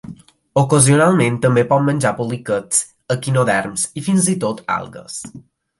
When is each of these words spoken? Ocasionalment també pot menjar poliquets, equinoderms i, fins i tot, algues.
Ocasionalment 0.61 1.37
també 1.43 1.65
pot 1.73 1.85
menjar 1.91 2.13
poliquets, 2.23 2.83
equinoderms 3.19 3.87
i, 3.91 4.07
fins 4.09 4.35
i 4.35 4.37
tot, 4.47 4.69
algues. 4.81 5.21